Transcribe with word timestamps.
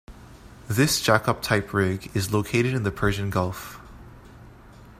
This 0.67 0.99
jackup 0.99 1.43
type 1.43 1.75
rig 1.75 2.09
is 2.15 2.33
located 2.33 2.73
in 2.73 2.81
the 2.81 2.89
Persian 2.89 3.29
Gulf. 3.29 3.79